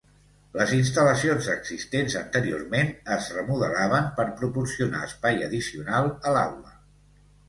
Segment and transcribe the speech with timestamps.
[0.59, 6.73] Les instal·lacions existents anteriorment es remodelaven per proporcionar espai addicional a l'aula.